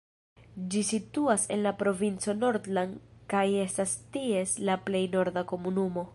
Ĝi 0.75 0.79
situas 0.87 1.43
en 1.55 1.61
la 1.65 1.73
provinco 1.83 2.35
Nordland 2.39 2.99
kaj 3.35 3.45
estas 3.67 3.95
ties 4.17 4.57
la 4.71 4.81
plej 4.89 5.05
norda 5.19 5.49
komunumo. 5.55 6.09